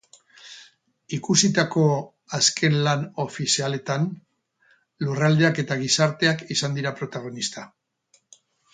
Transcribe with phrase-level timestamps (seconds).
[1.17, 1.83] Ikusitako
[2.37, 4.09] azken lan ofizialetan,
[5.07, 7.71] lurraldeak eta gizarteak izan dira protagonista.